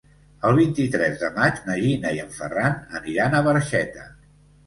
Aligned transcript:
El 0.51 0.55
vint-i-tres 0.59 1.19
de 1.23 1.27
maig 1.35 1.59
na 1.67 1.75
Gina 1.83 2.13
i 2.19 2.21
en 2.23 2.33
Ferran 2.37 2.79
aniran 3.01 3.35
a 3.41 3.45
Barxeta. 3.49 4.07